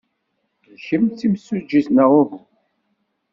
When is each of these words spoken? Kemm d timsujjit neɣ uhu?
Kemm 0.85 1.05
d 1.09 1.15
timsujjit 1.19 1.87
neɣ 1.91 2.11
uhu? 2.21 2.39